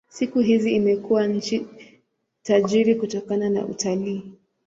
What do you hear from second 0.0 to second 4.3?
Siku hizi imekuwa nchi tajiri kutokana na utalii.